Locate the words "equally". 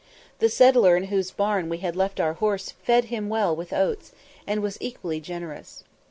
4.81-5.19